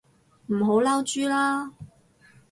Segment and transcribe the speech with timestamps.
[0.47, 1.73] 唔好嬲豬啦